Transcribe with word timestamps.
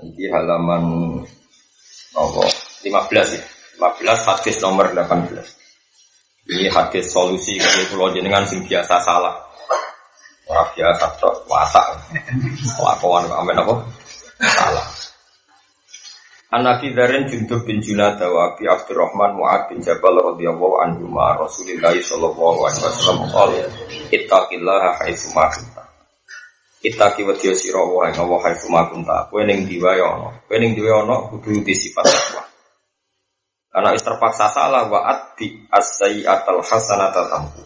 Ini 0.00 0.32
halaman 0.32 0.82
nomor 2.16 2.48
15 2.80 3.36
ya. 3.36 3.42
15 3.76 4.28
hadis 4.28 4.56
nomor 4.64 4.88
18. 4.96 6.48
Ini 6.48 6.72
hadis 6.72 7.12
solusi 7.12 7.60
kalau 7.60 7.84
pulau 7.92 8.08
jenengan 8.16 8.48
sing 8.48 8.64
biasa 8.64 8.98
salah. 9.04 9.36
Orang 10.48 10.72
biasa 10.74 11.04
tok 11.20 11.44
wasak. 11.46 11.86
Lakuan 12.80 13.28
amen 13.28 13.56
apa? 13.62 13.74
Salah. 14.42 14.86
An-Nabi 16.52 16.92
Dharin 16.92 17.24
Jundub 17.32 17.64
bin 17.64 17.80
Junada 17.80 18.28
wa 18.28 18.52
Abi 18.52 18.68
Abdurrahman 18.68 19.40
Mu'ad 19.40 19.72
bin 19.72 19.80
Jabal 19.80 20.12
radhiyallahu 20.20 20.84
anhu 20.84 21.08
ma 21.08 21.32
Rasulillah 21.32 21.96
sallallahu 21.96 22.68
alaihi 22.68 22.84
wasallam 22.84 23.18
qala 23.32 23.64
ittaqillaha 24.12 25.00
haitsu 25.00 25.32
ma. 25.32 25.48
Ittaqi 26.82 27.22
wa 27.22 27.34
sira 27.38 27.78
wa 27.78 28.10
ing 28.10 28.18
Allah 28.18 28.38
haitsu 28.42 28.66
ma 28.66 28.90
kunta. 28.90 29.30
Kowe 29.30 29.42
ning 29.46 29.70
diwa 29.70 29.94
ya 29.94 30.18
ana. 30.18 30.34
Kowe 30.50 30.58
ning 30.58 30.74
diwa 30.74 31.06
ana 31.06 31.30
kudu 31.30 31.62
di 31.62 31.74
sifat 31.78 32.10
takwa. 32.10 32.42
Karena 33.70 33.94
is 33.94 34.02
terpaksa 34.02 34.50
salah 34.50 34.90
wa 34.90 35.06
atbi 35.06 35.62
as-sayyi'atal 35.70 36.58
hasanata 36.60 37.30
tampu. 37.30 37.62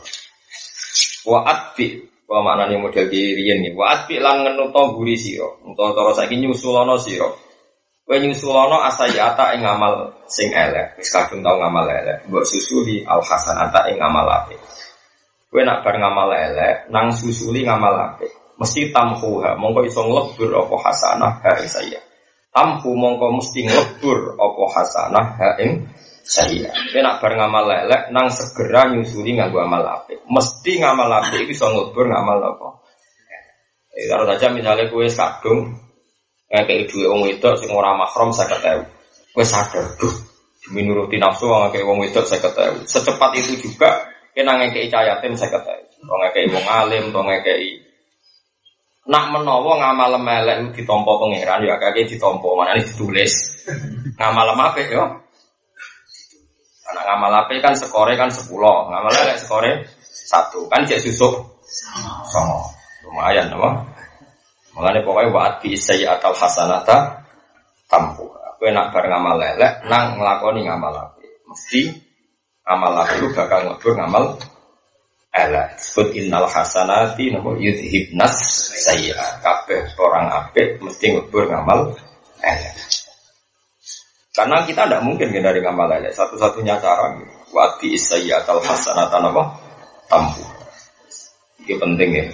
Wa 1.24 1.48
atbi 1.48 2.04
wa 2.28 2.44
maknane 2.44 2.76
model 2.76 3.08
kiriyen 3.08 3.64
Wa 3.72 3.96
atbi 3.96 4.20
lan 4.20 4.44
ngenuto 4.44 5.00
guri 5.00 5.16
sira. 5.16 5.48
Utawa 5.64 5.96
cara 5.96 6.12
saiki 6.12 6.36
nyusulana 6.36 7.00
sira. 7.00 7.26
Kowe 8.06 8.16
nyusulana 8.20 8.86
asayata 8.86 9.56
ing 9.56 9.66
ngamal 9.66 10.14
sing 10.30 10.54
elek, 10.54 10.94
wis 10.94 11.10
kadung 11.10 11.42
tau 11.42 11.58
ngamal 11.58 11.90
elek, 11.90 12.22
mbok 12.30 12.46
susuli 12.46 13.02
al 13.02 13.18
hasanata 13.18 13.90
ing 13.90 13.98
ngamal 13.98 14.30
apik. 14.30 14.62
Kowe 15.50 15.58
nak 15.66 15.82
bar 15.82 15.98
ngamal 15.98 16.30
elek, 16.30 16.86
nang 16.86 17.10
susuli 17.10 17.66
ngamal 17.66 17.98
apik. 17.98 18.30
Mesti 18.56 18.88
tamhuha, 18.88 19.60
mongko 19.60 19.84
iso 19.84 20.00
nglebur 20.00 20.48
apa 20.56 20.76
hasanah 20.80 21.32
ha 21.44 21.50
ing 21.60 21.68
saya. 21.68 22.00
Tamhu 22.48 22.96
mongko 22.96 23.36
mesti 23.36 23.68
nglebur 23.68 24.40
apa 24.40 24.64
hasanah 24.72 25.26
ha 25.36 25.48
ing 25.60 25.84
saya. 26.24 26.72
Kowe 26.72 27.00
nak 27.04 27.20
bar 27.20 27.32
ngamal 27.36 27.68
elek, 27.84 28.02
nang 28.16 28.32
segera 28.32 28.88
nyusuli 28.88 29.36
nganggo 29.36 29.60
amal 29.60 29.84
apik. 29.84 30.24
Mesti 30.24 30.80
ngamal 30.80 31.10
apik 31.20 31.52
iso 31.52 31.68
nglebur 31.68 32.08
ngamal 32.08 32.40
apa. 32.40 32.68
Eh, 33.96 34.08
kalau 34.08 34.28
saja 34.28 34.52
misalnya 34.52 34.92
kue 34.92 35.08
kadung 35.08 35.72
ngekei 36.52 36.84
duit 36.84 37.08
wong 37.08 37.24
wedok 37.28 37.56
sing 37.56 37.72
ora 37.72 37.96
mahram 37.96 38.32
50.000. 38.32 38.84
Wis 39.36 39.48
sadar, 39.52 39.96
duh, 40.00 40.12
demi 40.64 40.84
nuruti 40.84 41.16
nafsu 41.20 41.48
ngekei 41.48 41.84
wong 41.84 42.04
wedok 42.04 42.24
50.000. 42.24 42.88
Secepat 42.88 43.30
itu 43.40 43.68
juga 43.68 44.04
kena 44.36 44.60
ngekei 44.60 44.88
cah 44.88 45.00
yatim 45.00 45.32
50.000. 45.36 46.08
Wong 46.08 46.20
ngekei 46.24 46.48
wong 46.52 46.66
alim, 46.68 47.04
to 47.08 47.20
ngekei 47.20 47.85
Nak 49.06 49.24
menawa 49.30 49.78
ngamal 49.78 50.18
melek 50.18 50.74
ditompo 50.74 51.22
pangeran 51.22 51.62
ya 51.62 51.78
kakek 51.78 52.10
ditompo 52.10 52.58
mana 52.58 52.74
ditulis 52.74 53.62
ngamal 54.18 54.50
apa 54.50 54.82
ya? 54.82 55.06
Anak 56.90 57.04
ngamal 57.06 57.32
apa 57.46 57.54
kan 57.62 57.74
skore 57.78 58.18
kan 58.18 58.34
sepuluh, 58.34 58.90
ngamal 58.90 59.14
melek 59.14 59.38
skore 59.38 59.86
satu 60.02 60.66
kan 60.66 60.82
cek 60.82 60.98
susuk 60.98 61.62
sama 62.26 62.66
lumayan 63.06 63.46
apa? 63.54 63.94
Mengenai 64.74 65.06
pokoknya 65.06 65.30
waat 65.30 65.54
bi 65.62 65.78
atau 65.78 66.32
hasanata 66.34 67.22
tampu. 67.86 68.26
Aku 68.26 68.66
enak 68.66 68.90
bareng 68.90 69.12
ngamal 69.14 69.36
lelek, 69.38 69.86
nang 69.86 70.18
ngelakoni 70.18 70.66
ngamal 70.66 70.92
api. 70.92 71.28
Mesti 71.46 71.80
ngamal 72.66 72.92
api 73.06 73.14
itu 73.22 73.28
bakal 73.32 73.70
ngamal 73.70 74.36
elek. 75.36 75.76
Sebut 75.76 76.16
innal 76.16 76.48
hasanati 76.48 77.28
nopo 77.28 77.60
yudhibnas 77.60 78.36
saya. 78.80 79.40
Kabeh 79.44 79.92
orang 80.00 80.32
api 80.32 80.80
mesti 80.80 81.12
ngelebur 81.12 81.44
ngamal 81.52 81.92
elek. 82.40 82.76
Karena 84.32 84.64
kita 84.64 84.88
tidak 84.88 85.04
mungkin 85.04 85.32
dari 85.32 85.60
ngamal 85.60 85.92
elek. 86.00 86.16
Satu-satunya 86.16 86.80
cara 86.80 87.12
waat 87.52 87.76
bi 87.80 87.92
atau 88.32 88.56
hasanata 88.64 89.20
nopo 89.20 89.42
tampu. 90.08 90.44
Ini 91.66 91.74
penting 91.76 92.10
ya. 92.16 92.24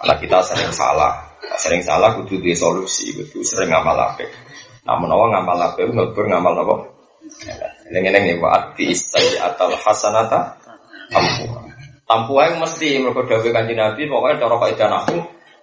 Karena 0.00 0.14
kita 0.18 0.38
sering 0.42 0.72
salah 0.74 1.30
sering 1.60 1.82
salah 1.82 2.14
kudu 2.20 2.38
di 2.40 2.52
solusi 2.54 3.16
kudu 3.16 3.40
sering 3.42 3.72
ngamal 3.72 3.96
apa 3.96 4.24
nah 4.84 4.96
menawa 4.96 5.28
ngamal 5.32 5.58
apa 5.60 5.80
ngelbur 5.84 6.24
ngamal 6.28 6.54
apa 6.56 6.76
Eleng-eleng 7.90 8.26
ya 8.26 8.34
waat 8.42 8.74
di 8.74 8.90
istai 8.90 9.38
atal 9.38 9.70
hasanata 9.76 10.56
tampu 11.12 11.46
tampu 12.10 12.34
aja 12.42 12.58
mesti 12.58 12.98
mereka 12.98 13.22
dawe 13.22 13.48
kanji 13.54 13.78
nabi 13.78 14.10
pokoknya 14.10 14.42
cara 14.42 14.56
kaidah 14.58 14.88
nahu 14.90 15.16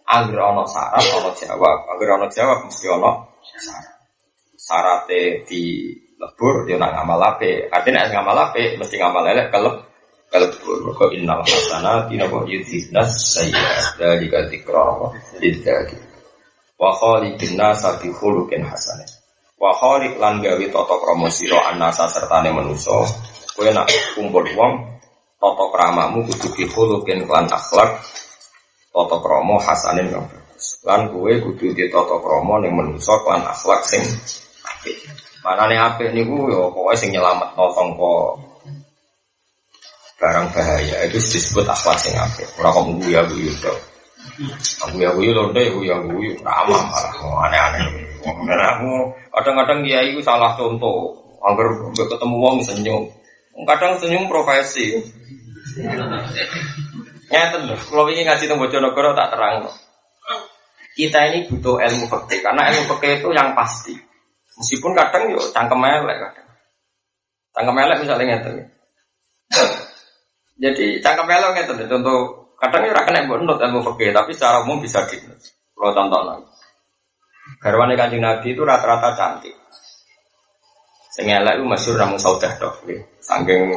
angger 0.08 0.40
ono 0.40 0.64
syarat 0.64 1.04
ono 1.20 1.36
jawab. 1.36 1.78
Angger 1.92 2.10
ono 2.16 2.28
jawab 2.32 2.64
mesti 2.64 2.88
ono 2.88 3.36
syarat. 3.44 4.00
Syaratnya 4.56 5.44
di 5.44 5.92
lebur 6.16 6.64
dia 6.64 6.80
nak 6.80 6.96
ngamal 6.96 7.20
apa 7.20 7.68
artinya 7.68 8.08
ngamal 8.08 8.38
apa 8.40 8.80
mesti 8.80 8.96
ngamal 8.96 9.28
lelek 9.28 9.52
kelep 9.52 9.76
kalbur 10.32 10.78
maka 10.92 11.06
innal 11.14 11.44
hasanati 11.44 12.16
napa 12.16 12.48
yudhibnas 12.48 13.12
sayyi'at. 13.12 14.00
Dalika 14.00 14.48
dzikra 14.48 15.12
lidzakir 15.44 16.00
wa 16.80 16.96
khaliqin 16.96 17.60
nasa 17.60 18.00
bi 18.00 18.08
khuluqin 18.08 18.64
hasanah. 18.64 19.08
Wa 19.60 19.76
khaliq 19.76 20.16
lan 20.16 20.40
gawe 20.40 20.66
tata 20.72 20.96
krama 20.96 21.28
sira 21.28 21.60
anasa 21.76 22.08
sertane 22.08 22.56
manusa. 22.56 23.04
Kowe 23.52 23.68
nak 23.74 23.90
kumpul 24.16 24.46
wong 24.54 24.97
tata 25.38 25.66
kramamu 25.74 26.26
kudu 26.26 26.48
bi 26.58 26.64
khuluqin 26.66 27.26
lan 27.30 27.46
akhlak 27.50 28.02
tata 28.94 29.16
krama 29.22 29.56
hasanin 29.62 30.10
kang 30.10 30.26
bagus 30.26 30.82
lan 30.84 31.02
kowe 31.14 31.32
kudu 31.32 31.74
di 31.78 31.86
tata 31.90 32.18
krama 32.18 32.62
ning 32.62 32.74
manusa 32.74 33.14
lan 33.26 33.46
akhlak 33.46 33.82
sing 33.86 34.04
apik 34.66 34.98
manane 35.46 35.78
apik 35.78 36.12
niku 36.12 36.50
ya 36.50 36.68
pokoke 36.74 36.98
sing 36.98 37.10
nyelametno 37.14 37.66
sangka 37.72 38.14
barang 40.18 40.50
bahaya 40.50 41.06
itu 41.06 41.22
disebut 41.22 41.66
akhlak 41.70 41.98
sing 42.02 42.18
apik. 42.18 42.50
Ora 42.58 42.74
kok 42.74 42.90
guyu 42.90 43.22
guyu 43.30 43.54
to. 43.62 43.74
Aku 44.90 44.98
ya 44.98 45.14
guyu 45.14 45.32
lonte 45.38 45.62
guyu 45.70 45.94
guyu 46.10 46.34
ramah 46.42 46.82
malah 46.90 47.14
aneh-aneh. 47.48 47.86
Aku 48.26 48.92
kadang-kadang 49.30 49.86
dia 49.86 50.02
itu 50.02 50.20
salah 50.26 50.58
contoh. 50.58 51.14
Agar 51.46 51.70
ketemu 51.94 52.36
wong 52.42 52.58
senyum. 52.66 53.06
Kadang 53.66 53.98
senyum 53.98 54.30
profesi. 54.30 54.94
Nyata 57.28 57.58
loh, 57.66 57.76
kalau 57.76 58.08
ingin 58.14 58.30
ngaji 58.30 58.46
tentang 58.46 58.62
Bojonegoro 58.62 59.18
tak 59.18 59.34
terang. 59.34 59.66
Kita 60.98 61.20
ini 61.30 61.46
butuh 61.46 61.78
ilmu 61.78 62.06
fikih 62.10 62.40
karena 62.42 62.74
ilmu 62.74 62.90
fikih 62.98 63.22
itu 63.22 63.30
yang 63.34 63.54
pasti. 63.54 63.94
Meskipun 64.58 64.98
kadang 64.98 65.30
yo 65.30 65.42
cangkem 65.54 65.78
elek 65.78 66.18
kadang. 66.18 66.48
Cangkem 67.54 67.78
elek 67.78 67.98
misalnya 68.02 68.26
ngeten. 68.26 68.56
Jadi 70.64 70.86
cangkem 71.06 71.30
elok 71.30 71.54
itu 71.62 71.74
contoh 71.86 72.18
kadang 72.58 72.90
ora 72.90 73.06
kena 73.06 73.30
mbok 73.30 73.38
nut 73.46 73.62
ilmu 73.62 73.86
fikih 73.94 74.10
tapi 74.10 74.34
secara 74.34 74.66
umum 74.66 74.82
bisa 74.82 75.06
di 75.06 75.22
Kalau 75.22 75.94
contoh 75.94 76.22
lagi. 76.26 76.46
Garwane 77.62 77.94
Kanjeng 77.94 78.26
Nabi 78.26 78.58
itu 78.58 78.66
rata-rata 78.66 79.14
cantik. 79.14 79.54
Sing 81.18 81.26
elek 81.26 81.58
itu 81.58 81.66
masyhur 81.66 81.98
namung 81.98 82.22
saudah 82.22 82.54
tok 82.62 82.86
nggih. 82.86 83.02
Saking 83.18 83.74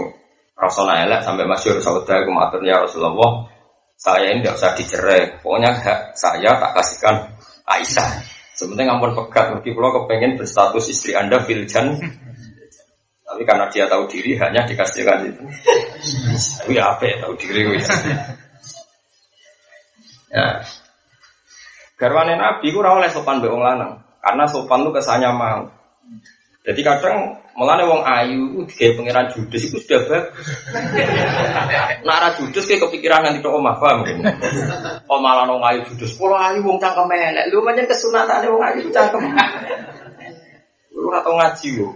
rasane 0.61 1.09
elek 1.09 1.25
sampai 1.25 1.49
masyhur 1.49 1.81
saudah 1.81 2.21
ku 2.29 2.37
matur 2.37 2.61
ya 2.61 2.85
Rasulullah, 2.85 3.49
saya 3.97 4.37
ini 4.37 4.45
tidak 4.45 4.61
usah 4.61 4.77
dicerai. 4.77 5.23
Pokoknya 5.41 5.73
hak 5.73 6.21
saya 6.21 6.61
tak 6.61 6.77
kasihkan 6.77 7.17
Aisyah. 7.65 8.09
Sebenarnya 8.53 8.93
ngampun 8.93 9.17
pegat, 9.17 9.57
mungkin 9.57 9.73
kalau 9.73 10.05
kepengen 10.05 10.37
berstatus 10.37 10.93
istri 10.93 11.17
anda 11.17 11.41
filjan 11.41 11.97
tapi 13.31 13.47
karena 13.47 13.71
dia 13.71 13.87
tahu 13.87 14.11
diri 14.11 14.37
hanya 14.37 14.67
dikasihkan 14.69 15.33
itu. 15.33 15.43
Tapi 16.61 16.77
ya 16.77 16.93
apa 16.93 17.09
ya 17.09 17.25
tahu 17.25 17.39
diri 17.39 17.61
gue. 17.63 17.79
Ya. 20.31 20.61
Garwane 21.95 22.35
Nabi 22.35 22.75
ku 22.75 22.83
ora 22.83 22.99
oleh 22.99 23.07
sopan 23.07 23.39
mbek 23.39 23.55
wong 23.55 23.63
lanang. 23.63 24.03
Karena 24.19 24.45
sopan 24.51 24.83
itu 24.83 24.91
kesannya 24.93 25.31
mau. 25.31 25.63
Jadi 26.61 26.81
kadang 26.85 27.41
melane 27.57 27.89
wong 27.89 28.05
ayu 28.05 28.69
digawe 28.69 28.93
pangeran 29.01 29.33
judes 29.33 29.73
itu 29.73 29.81
sudah 29.81 30.01
bagus. 30.05 30.47
Nara 32.05 32.37
judes 32.37 32.69
kayak 32.69 32.85
kepikiran 32.85 33.25
nanti 33.25 33.41
tok 33.41 33.57
omah 33.57 33.81
paham. 33.81 34.05
Oh 35.09 35.25
malah 35.25 35.49
wong 35.49 35.65
ayu 35.65 35.81
judes, 35.89 36.21
pola 36.21 36.53
ayu 36.53 36.61
wong 36.61 36.77
cangkem 36.77 37.09
elek. 37.09 37.49
Lu 37.49 37.65
pancen 37.65 37.89
kesunatane 37.89 38.53
wong 38.53 38.61
ayu 38.61 38.93
cangkem. 38.93 39.25
Lu 40.93 41.09
ora 41.09 41.25
tau 41.25 41.33
ngaji 41.41 41.69
lho. 41.81 41.89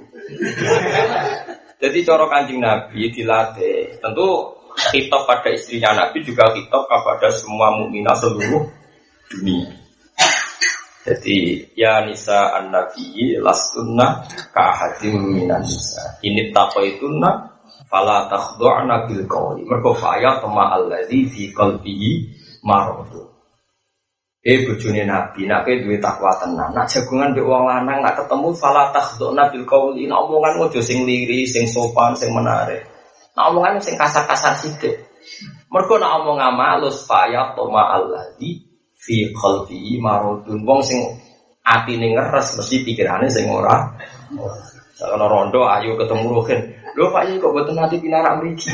Jadi 1.77 1.99
coro 2.09 2.25
kanjeng 2.33 2.65
Nabi 2.65 3.13
dilatih. 3.13 4.01
Tentu 4.01 4.57
kitab 4.97 5.29
pada 5.29 5.53
istrinya 5.53 5.93
Nabi 5.93 6.25
juga 6.25 6.49
kitab 6.57 6.89
kepada 6.89 7.29
semua 7.37 7.77
mukminah 7.77 8.17
seluruh 8.17 8.65
dunia. 9.29 9.84
Jadi 11.05 11.69
ya 11.77 12.01
nisa 12.09 12.57
an 12.57 12.73
nabi 12.73 13.37
lastunna 13.37 14.25
ka 14.57 14.73
hadim 14.73 15.37
minan 15.37 15.61
nisa. 15.61 16.17
Ini 16.25 16.49
taqaituna 16.49 17.53
fala 17.93 18.25
takhdhu'na 18.33 19.05
bil 19.05 19.29
qawli. 19.29 19.69
Mergo 19.69 19.93
fa 19.93 20.17
ya 20.17 20.41
tama 20.41 20.73
allazi 20.73 21.29
fi 21.29 21.53
qalbihi 21.53 22.11
maradu. 22.65 23.35
Eh 24.45 24.61
bojone 24.69 25.09
Nabi, 25.09 25.49
nak 25.49 25.65
kowe 25.65 25.73
duwe 25.73 25.97
takwa 26.01 26.37
tenan. 26.37 26.69
Nak 26.77 26.85
jagungan 26.85 27.33
mbek 27.33 27.49
wong 27.49 27.65
lanang 27.65 28.05
nak 28.05 28.13
ketemu 28.21 28.53
fala 28.53 28.93
takhduna 28.93 29.49
bil 29.49 29.65
qauli. 29.65 30.05
Nak 30.05 30.21
omongan 30.29 30.69
ojo 30.69 30.85
sing 30.85 31.09
liri, 31.09 31.49
sing 31.49 31.65
sopan, 31.65 32.13
sing 32.13 32.29
menarik. 32.29 32.85
Nak 33.33 33.45
omongan 33.53 33.81
sing 33.81 33.97
kasar-kasar 33.97 34.61
sithik. 34.61 35.01
Mergo 35.73 35.97
nak 35.97 36.21
omong 36.21 36.45
amalus 36.45 37.09
faya 37.09 37.57
toma 37.57 37.97
alladzi 37.97 38.74
fi 39.05 39.29
qalbi 39.37 40.01
marudun. 40.01 40.65
Wong 40.65 40.81
sing 40.81 41.05
atine 41.61 42.17
ngeres 42.17 42.57
mesti 42.57 42.77
pikirane 42.89 43.29
sing 43.29 43.53
ora. 43.53 43.93
Kalau 44.97 45.29
rondo 45.29 45.69
ayo 45.69 46.01
ketemu 46.01 46.33
Ruhin. 46.33 46.61
Lho 46.95 47.11
Pak 47.11 47.27
ini 47.29 47.43
kok 47.43 47.53
boten 47.53 47.77
nanti 47.77 48.01
pinarak 48.01 48.41
mriki. 48.41 48.71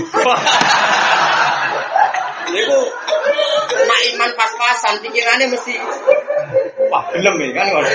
Niku 2.50 2.78
nak 3.80 4.00
iman 4.14 4.30
pas-pasan 4.36 4.94
pikirannya 5.02 5.46
mesti 5.48 5.74
wah 6.90 7.04
gelem 7.14 7.40
kan 7.54 7.66
ngono. 7.70 7.90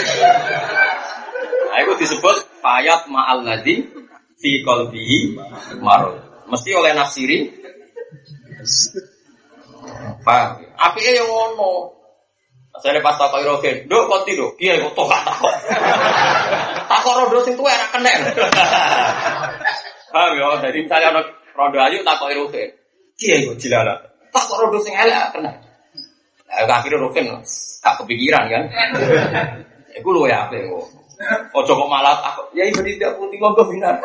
Nah, 1.76 1.78
itu 1.84 1.94
disebut 2.00 2.64
fayat 2.64 3.12
ma'al 3.12 3.44
ladzi 3.44 3.84
fi 4.40 4.64
qalbihi 4.64 5.36
marad. 5.84 6.24
Mesti 6.48 6.72
oleh 6.72 6.96
nafsiri. 6.96 7.52
Paham? 10.24 10.64
Apike 10.80 11.12
yang 11.14 11.28
ngono. 11.28 11.94
Saya 12.83 13.00
pas 13.00 13.16
takok 13.16 13.39
irogen, 13.39 13.88
"Nduk 13.88 14.04
konti 14.12 14.36
nduk." 14.36 14.60
Kiai 14.60 14.83
kok 14.83 14.94
tok 15.00 15.07
takok. 15.07 15.54
Takok 16.92 17.13
rondo 17.24 17.39
sing 17.48 17.56
tuwa 17.56 17.72
ora 17.72 17.88
kena. 17.88 18.12
Paham 20.12 20.31
ya? 20.36 20.48
Jadi 20.60 20.77
misalnya 20.83 21.07
ana 21.16 21.22
rondo 21.56 21.77
ayu 21.80 22.04
takok 22.04 22.30
irogen. 22.36 22.69
Kiai 23.16 23.48
kok 23.48 23.56
jilala. 23.56 23.95
Takok 24.36 24.68
rondo 24.68 24.80
sing 24.83 24.92
elek 24.92 25.31
kena. 25.31 25.51
Lah 26.56 26.75
akhirnya 26.80 27.00
rogen 27.00 27.31
tak 27.80 27.95
kepikiran 28.04 28.44
kan. 28.51 28.63
Iku 30.00 30.12
lho 30.12 30.27
ya 30.27 30.48
apa 30.48 30.60
kok. 30.60 30.86
Ojo 31.56 31.72
kok 31.80 31.88
malah 31.88 32.19
takut. 32.19 32.51
Ya 32.51 32.68
ibu 32.68 32.83
tidak 32.83 33.16
putih 33.16 33.39
monggo 33.39 33.63
binar. 33.72 33.95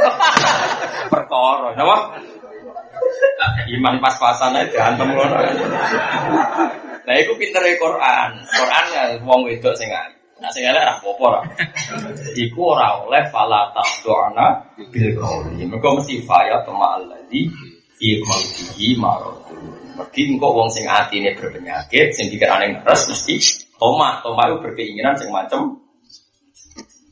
Perkara, 1.12 1.74
napa? 1.74 2.22
Iman 3.66 3.98
pas-pasan 3.98 4.54
aja 4.54 4.94
antem 4.94 5.10
ngono. 5.10 5.36
Nah, 7.10 7.18
iku 7.18 7.34
pintere 7.34 7.74
Quran. 7.74 8.38
Quran 8.46 8.84
ya 8.94 9.02
wong 9.26 9.42
wedok 9.42 9.74
sing 9.74 9.90
ayu. 9.90 10.14
Nah, 10.38 10.46
sing 10.54 10.62
elek 10.62 10.78
ora 10.78 10.94
apa-apa 10.94 11.22
ora. 11.26 11.40
Iku 12.38 12.60
ora 12.70 13.02
oleh 13.02 13.26
fala 13.34 13.74
taqduna 13.74 14.78
bil 14.78 15.18
qauli. 15.18 15.66
Mergo 15.66 15.98
mesti 15.98 16.22
faya 16.22 16.62
tama 16.62 17.02
alladzi 17.02 17.50
fi 17.98 18.08
qalbihi 18.22 18.94
marad. 18.94 19.42
Mergi 19.98 20.22
engko 20.30 20.54
wong 20.54 20.70
sing 20.70 20.86
atine 20.86 21.34
berpenyakit, 21.34 22.14
sing 22.14 22.30
pikirane 22.30 22.78
ngeres 22.78 23.10
mesti 23.10 23.34
toma. 23.74 24.22
Toma 24.22 24.46
itu 24.46 24.62
berkeinginan 24.62 25.18
sing 25.18 25.34
macem 25.34 25.82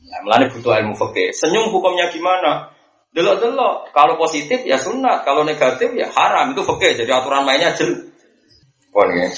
Nah, 0.09 0.19
melani 0.25 0.49
butuh 0.49 0.73
ilmu 0.73 0.97
fikih. 0.97 1.29
Senyum 1.37 1.69
hukumnya 1.69 2.09
gimana? 2.09 2.73
Delok-delok. 3.13 3.93
Kalau 3.93 4.17
positif 4.17 4.65
ya 4.65 4.81
sunat, 4.81 5.21
kalau 5.21 5.45
negatif 5.45 5.93
ya 5.93 6.09
haram. 6.09 6.57
Itu 6.57 6.65
fikih. 6.65 6.97
Jadi 6.97 7.11
aturan 7.13 7.45
mainnya 7.45 7.77
jelas. 7.77 8.09
Pon 8.89 9.05
ya. 9.13 9.29